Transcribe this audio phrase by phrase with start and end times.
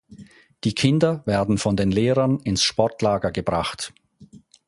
[0.63, 3.93] Die Kinder werden von den Lehrern ins Sportlager gebracht.